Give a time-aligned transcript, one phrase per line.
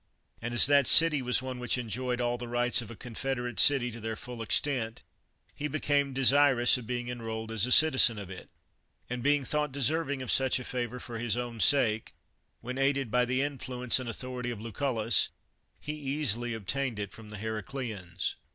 [0.41, 3.59] And as that city was one which enjoyed all the rights of a con federate
[3.59, 5.03] city to their full extent,
[5.53, 8.49] he became de sirous of being enrolled as a citizen of it.
[9.11, 12.15] And, being thought deserving of such a favor for his own sake,
[12.61, 15.29] when aided by the influence and authority of LucuUus,
[15.79, 18.37] he easily obtained it from the Heracleans.